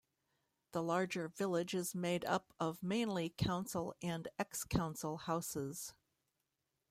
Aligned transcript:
The 0.71 0.81
larger 0.81 1.27
village 1.27 1.75
is 1.75 1.93
made 1.93 2.25
up 2.25 2.53
of 2.59 2.81
mainly 2.81 3.29
council 3.37 3.93
and 4.01 4.27
ex-council 4.39 5.17
houses. 5.17 5.93